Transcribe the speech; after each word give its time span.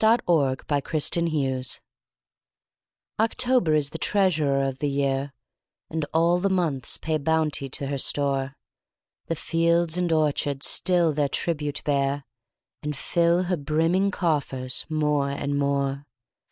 Paul 0.01 0.17
Laurence 0.27 0.61
Dunbar 0.67 1.57
October 1.59 1.77
OCTOBER 3.19 3.73
is 3.75 3.89
the 3.91 3.99
treasurer 3.99 4.63
of 4.63 4.79
the 4.79 4.89
year, 4.89 5.31
And 5.91 6.07
all 6.11 6.39
the 6.39 6.49
months 6.49 6.97
pay 6.97 7.19
bounty 7.19 7.69
to 7.69 7.85
her 7.85 7.99
store: 7.99 8.55
The 9.27 9.35
fields 9.35 9.99
and 9.99 10.11
orchards 10.11 10.65
still 10.65 11.13
their 11.13 11.29
tribute 11.29 11.83
bear, 11.83 12.23
And 12.81 12.95
fill 12.97 13.43
her 13.43 13.57
brimming 13.57 14.09
coffers 14.09 14.87
more 14.89 15.29
and 15.29 15.59
more. 15.59 16.07